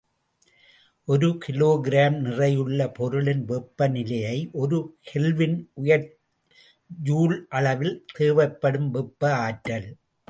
[1.07, 6.17] ஒரு கிலோகிராம் நிறையுள்ள பொருளின் வெப்ப நிலையை ஒரு கெல்வின் உயர்த்த
[7.03, 9.89] ஜூல் அளவில் தேவைப்படும் வெப்ப ஆற்றல்.